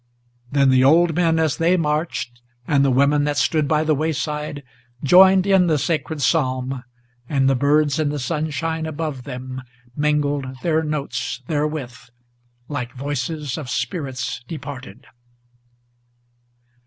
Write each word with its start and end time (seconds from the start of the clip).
Then 0.51 0.71
the 0.71 0.83
old 0.83 1.13
men, 1.15 1.37
as 1.37 1.57
they 1.57 1.77
marched, 1.77 2.41
and 2.67 2.83
the 2.83 2.89
women 2.89 3.23
that 3.25 3.37
stood 3.37 3.67
by 3.67 3.83
the 3.83 3.93
wayside 3.93 4.63
Joined 5.03 5.45
in 5.45 5.67
the 5.67 5.77
sacred 5.77 6.23
psalm, 6.23 6.83
and 7.29 7.47
the 7.47 7.53
birds 7.53 7.99
in 7.99 8.09
the 8.09 8.17
sunshine 8.17 8.87
above 8.87 9.25
them 9.25 9.61
Mingled 9.95 10.59
their 10.63 10.81
notes 10.81 11.43
therewith, 11.45 11.95
like 12.67 12.95
voices 12.95 13.59
of 13.59 13.69
spirits 13.69 14.43
departed. 14.47 15.05